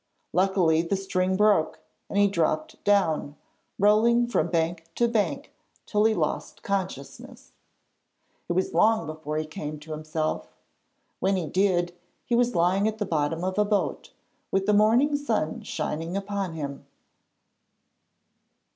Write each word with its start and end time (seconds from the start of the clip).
Luckily 0.33 0.81
the 0.81 0.95
string 0.95 1.37
broke 1.37 1.77
and 2.09 2.17
he 2.17 2.27
dropped 2.27 2.83
down, 2.83 3.35
rolling 3.77 4.25
from 4.25 4.49
bank 4.49 4.85
to 4.95 5.07
bank 5.07 5.53
till 5.85 6.05
he 6.05 6.15
lost 6.15 6.63
consciousness. 6.63 7.51
It 8.49 8.53
was 8.53 8.73
long 8.73 9.05
before 9.05 9.37
he 9.37 9.45
came 9.45 9.79
to 9.81 9.91
himself. 9.91 10.55
When 11.19 11.35
he 11.35 11.45
did, 11.45 11.93
he 12.25 12.33
was 12.33 12.55
lying 12.55 12.87
at 12.87 12.97
the 12.97 13.05
bottom 13.05 13.43
of 13.43 13.59
a 13.59 13.63
boat, 13.63 14.11
with 14.49 14.65
the 14.65 14.73
morning 14.73 15.15
sun 15.15 15.61
shining 15.61 16.17
upon 16.17 16.53
him. 16.53 16.87